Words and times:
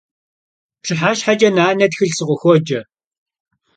Pşıheşheç'e 0.81 1.49
nane 1.55 1.87
txılh 1.91 2.13
sıkhıxuoce. 2.17 2.79